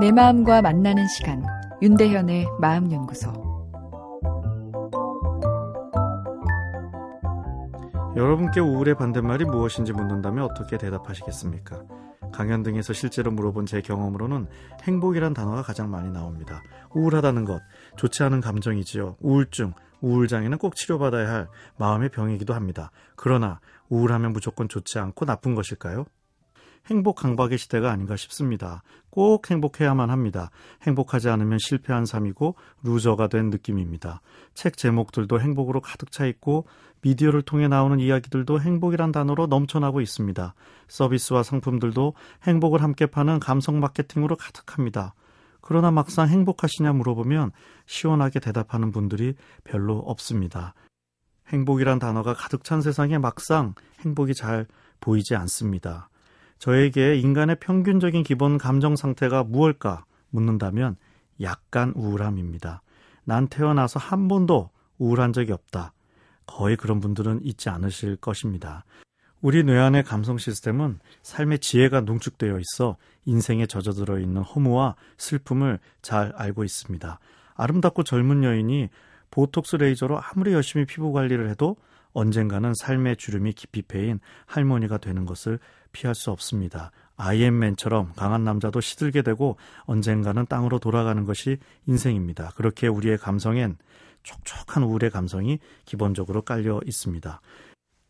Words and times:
내 0.00 0.10
마음과 0.10 0.60
만나는 0.60 1.06
시간 1.06 1.44
윤대현의 1.80 2.48
마음연구소 2.58 3.32
여러분께 8.16 8.58
우울의 8.60 8.96
반대말이 8.96 9.44
무엇인지 9.44 9.92
묻는다면 9.92 10.44
어떻게 10.44 10.78
대답하시겠습니까? 10.78 11.82
강연 12.32 12.64
등에서 12.64 12.92
실제로 12.92 13.30
물어본 13.30 13.66
제 13.66 13.80
경험으로는 13.80 14.48
행복이란 14.82 15.32
단어가 15.32 15.62
가장 15.62 15.90
많이 15.90 16.10
나옵니다. 16.10 16.60
우울하다는 16.90 17.44
것, 17.44 17.62
좋지 17.96 18.24
않은 18.24 18.40
감정이지요. 18.40 19.16
우울증, 19.20 19.74
우울장애는 20.00 20.58
꼭 20.58 20.74
치료받아야 20.74 21.32
할 21.32 21.48
마음의 21.78 22.08
병이기도 22.08 22.52
합니다. 22.52 22.90
그러나 23.14 23.60
우울하면 23.88 24.32
무조건 24.32 24.68
좋지 24.68 24.98
않고 24.98 25.24
나쁜 25.24 25.54
것일까요? 25.54 26.06
행복 26.86 27.16
강박의 27.16 27.58
시대가 27.58 27.90
아닌가 27.90 28.16
싶습니다. 28.16 28.82
꼭 29.10 29.50
행복해야만 29.50 30.10
합니다. 30.10 30.50
행복하지 30.82 31.28
않으면 31.28 31.58
실패한 31.58 32.04
삶이고 32.04 32.56
루저가 32.82 33.28
된 33.28 33.50
느낌입니다. 33.50 34.20
책 34.54 34.76
제목들도 34.76 35.40
행복으로 35.40 35.80
가득 35.80 36.10
차 36.10 36.26
있고 36.26 36.66
미디어를 37.00 37.42
통해 37.42 37.68
나오는 37.68 38.00
이야기들도 38.00 38.60
행복이란 38.60 39.12
단어로 39.12 39.46
넘쳐나고 39.46 40.00
있습니다. 40.00 40.54
서비스와 40.88 41.42
상품들도 41.42 42.14
행복을 42.44 42.82
함께 42.82 43.06
파는 43.06 43.40
감성 43.40 43.80
마케팅으로 43.80 44.36
가득합니다. 44.36 45.14
그러나 45.60 45.90
막상 45.90 46.28
행복하시냐 46.28 46.92
물어보면 46.92 47.52
시원하게 47.86 48.40
대답하는 48.40 48.90
분들이 48.92 49.34
별로 49.64 49.98
없습니다. 49.98 50.74
행복이란 51.48 51.98
단어가 51.98 52.34
가득 52.34 52.64
찬 52.64 52.82
세상에 52.82 53.18
막상 53.18 53.74
행복이 54.00 54.34
잘 54.34 54.66
보이지 55.00 55.34
않습니다. 55.36 56.08
저에게 56.58 57.16
인간의 57.16 57.56
평균적인 57.60 58.22
기본 58.22 58.58
감정 58.58 58.96
상태가 58.96 59.44
무엇일까 59.44 60.04
묻는다면 60.30 60.96
약간 61.40 61.92
우울함입니다. 61.94 62.82
난 63.24 63.48
태어나서 63.48 63.98
한 63.98 64.28
번도 64.28 64.70
우울한 64.98 65.32
적이 65.32 65.52
없다. 65.52 65.92
거의 66.46 66.76
그런 66.76 67.00
분들은 67.00 67.40
있지 67.42 67.68
않으실 67.68 68.16
것입니다. 68.16 68.84
우리 69.40 69.62
뇌 69.62 69.78
안의 69.78 70.04
감성 70.04 70.38
시스템은 70.38 71.00
삶의 71.22 71.58
지혜가 71.58 72.02
농축되어 72.02 72.58
있어 72.58 72.96
인생에 73.26 73.66
젖어들어 73.66 74.18
있는 74.18 74.42
허무와 74.42 74.96
슬픔을 75.18 75.80
잘 76.00 76.32
알고 76.36 76.64
있습니다. 76.64 77.18
아름답고 77.54 78.04
젊은 78.04 78.42
여인이 78.42 78.88
보톡스 79.30 79.76
레이저로 79.76 80.18
아무리 80.18 80.52
열심히 80.52 80.86
피부 80.86 81.12
관리를 81.12 81.50
해도 81.50 81.76
언젠가는 82.14 82.72
삶의 82.74 83.16
주름이 83.16 83.52
깊이 83.52 83.82
패인 83.82 84.20
할머니가 84.46 84.98
되는 84.98 85.26
것을 85.26 85.58
피할 85.92 86.14
수 86.14 86.30
없습니다. 86.30 86.90
아이엠맨처럼 87.16 88.12
강한 88.16 88.42
남자도 88.44 88.80
시들게 88.80 89.22
되고 89.22 89.56
언젠가는 89.84 90.46
땅으로 90.46 90.78
돌아가는 90.78 91.24
것이 91.24 91.58
인생입니다. 91.86 92.52
그렇게 92.56 92.88
우리의 92.88 93.18
감성엔 93.18 93.76
촉촉한 94.22 94.82
우울의 94.82 95.10
감성이 95.10 95.58
기본적으로 95.84 96.42
깔려 96.42 96.80
있습니다. 96.84 97.40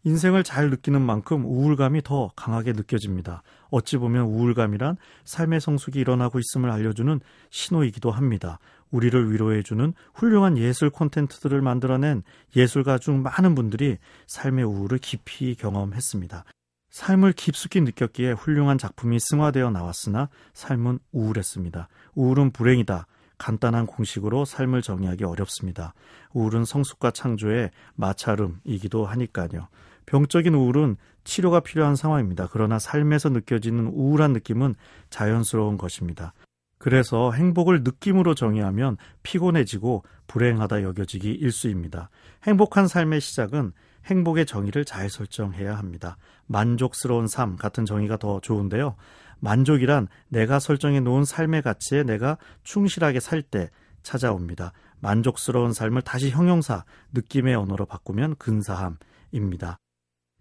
인생을 0.04 0.44
잘 0.44 0.70
느끼는 0.70 1.00
만큼 1.00 1.44
우울감이 1.44 2.02
더 2.02 2.30
강하게 2.36 2.72
느껴집니다. 2.72 3.42
어찌 3.70 3.96
보면 3.96 4.26
우울감이란 4.26 4.96
삶의 5.24 5.60
성숙이 5.60 5.98
일어나고 5.98 6.38
있음을 6.38 6.70
알려주는 6.70 7.20
신호이기도 7.50 8.10
합니다. 8.10 8.58
우리를 8.90 9.32
위로해주는 9.32 9.92
훌륭한 10.14 10.58
예술 10.58 10.90
콘텐츠들을 10.90 11.60
만들어낸 11.60 12.22
예술가 12.54 12.98
중 12.98 13.22
많은 13.22 13.54
분들이 13.54 13.96
삶의 14.26 14.64
우울을 14.64 14.98
깊이 14.98 15.54
경험했습니다. 15.56 16.44
삶을 16.90 17.32
깊숙이 17.32 17.80
느꼈기에 17.80 18.32
훌륭한 18.32 18.78
작품이 18.78 19.18
승화되어 19.18 19.70
나왔으나 19.70 20.28
삶은 20.52 21.00
우울했습니다. 21.10 21.88
우울은 22.14 22.52
불행이다. 22.52 23.06
간단한 23.36 23.86
공식으로 23.86 24.44
삶을 24.44 24.80
정의하기 24.82 25.24
어렵습니다. 25.24 25.92
우울은 26.32 26.64
성숙과 26.64 27.10
창조의 27.10 27.72
마찰음이기도 27.96 29.06
하니까요. 29.06 29.66
병적인 30.06 30.54
우울은 30.54 30.96
치료가 31.24 31.60
필요한 31.60 31.96
상황입니다. 31.96 32.48
그러나 32.50 32.78
삶에서 32.78 33.30
느껴지는 33.30 33.86
우울한 33.86 34.32
느낌은 34.32 34.74
자연스러운 35.10 35.78
것입니다. 35.78 36.34
그래서 36.78 37.32
행복을 37.32 37.82
느낌으로 37.82 38.34
정의하면 38.34 38.98
피곤해지고 39.22 40.04
불행하다 40.26 40.82
여겨지기 40.82 41.30
일수입니다. 41.30 42.10
행복한 42.42 42.88
삶의 42.88 43.20
시작은 43.20 43.72
행복의 44.04 44.44
정의를 44.44 44.84
잘 44.84 45.08
설정해야 45.08 45.76
합니다. 45.76 46.18
만족스러운 46.46 47.26
삶 47.26 47.56
같은 47.56 47.86
정의가 47.86 48.18
더 48.18 48.38
좋은데요. 48.40 48.96
만족이란 49.40 50.08
내가 50.28 50.58
설정해 50.58 51.00
놓은 51.00 51.24
삶의 51.24 51.62
가치에 51.62 52.02
내가 52.02 52.36
충실하게 52.64 53.20
살 53.20 53.42
때 53.42 53.70
찾아옵니다. 54.02 54.72
만족스러운 55.00 55.72
삶을 55.72 56.02
다시 56.02 56.30
형용사, 56.30 56.84
느낌의 57.12 57.54
언어로 57.54 57.86
바꾸면 57.86 58.36
근사함입니다. 58.36 59.78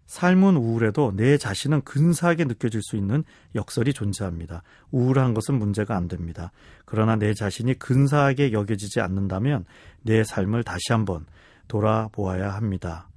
삶은 0.06 0.56
우울해도 0.56 1.12
내 1.16 1.38
자신은 1.38 1.82
근사하게 1.82 2.44
느껴질 2.44 2.82
수 2.82 2.96
있는 2.96 3.24
역설이 3.54 3.92
존재합니다. 3.92 4.62
우울한 4.90 5.34
것은 5.34 5.58
문제가 5.58 5.96
안 5.96 6.08
됩니다. 6.08 6.52
그러나 6.84 7.16
내 7.16 7.34
자신이 7.34 7.78
근사하게 7.78 8.52
여겨지지 8.52 9.00
않는다면 9.00 9.64
내 10.02 10.24
삶을 10.24 10.64
다시 10.64 10.80
한번 10.90 11.26
돌아보아야 11.68 12.50
합니다. 12.50 13.08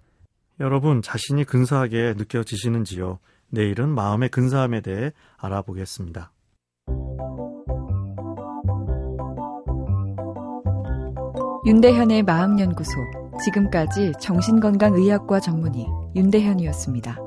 여러분, 0.59 1.01
자신이 1.01 1.43
근사하게 1.43 2.15
느껴지시는지요? 2.17 3.19
내일은 3.49 3.89
마음의 3.89 4.29
근사함에 4.29 4.81
대해 4.81 5.11
알아보겠습니다. 5.37 6.31
윤대현의 11.65 12.23
마음연구소. 12.23 12.91
지금까지 13.43 14.13
정신건강의학과 14.21 15.41
전문의 15.41 15.85
윤대현이었습니다. 16.17 17.26